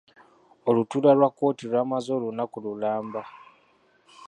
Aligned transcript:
Olutuula 0.69 1.11
lwa 1.17 1.29
kkooti 1.31 1.63
lwamaze 1.71 2.09
olunaku 2.17 2.57
lulamba. 2.65 3.21